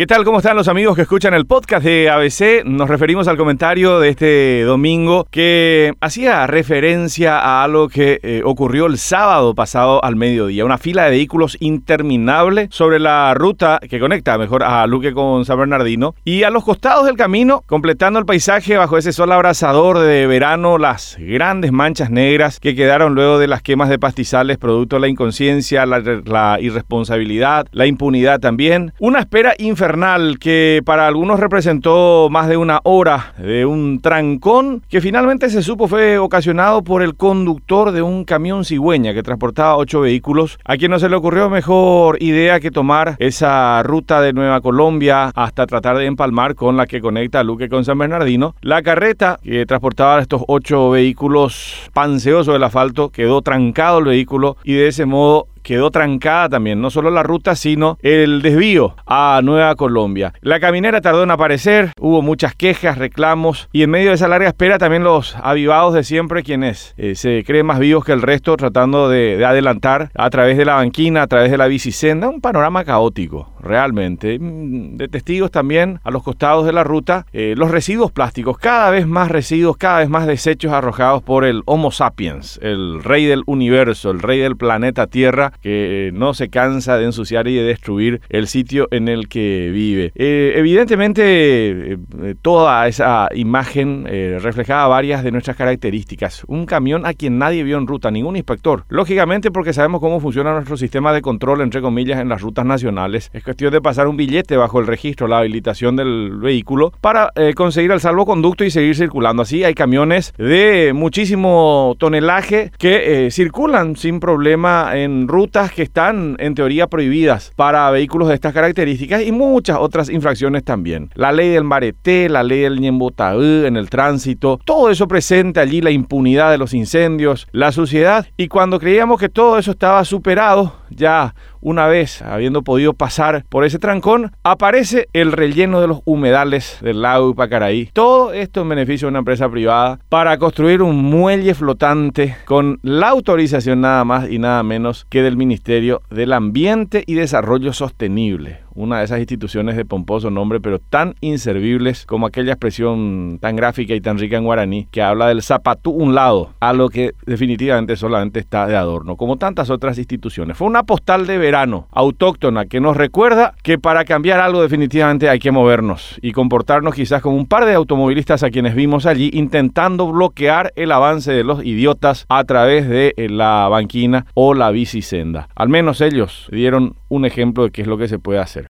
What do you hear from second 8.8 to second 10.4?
el sábado pasado al